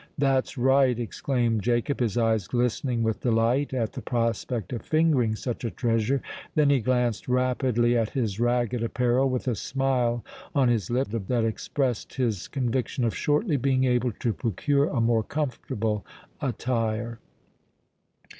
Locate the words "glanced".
6.79-7.27